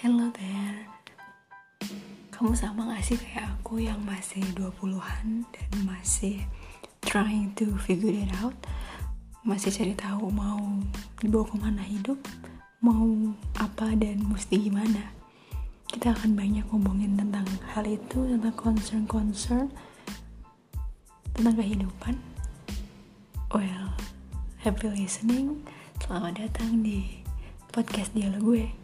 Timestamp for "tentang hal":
17.20-17.84